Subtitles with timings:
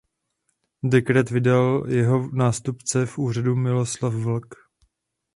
[0.83, 4.55] Dekret vydal jeho nástupce v úřadu Miloslav Vlk.